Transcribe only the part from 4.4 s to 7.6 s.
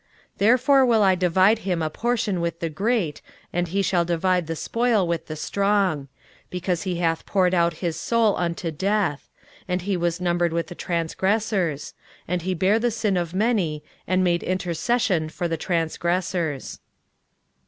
the spoil with the strong; because he hath poured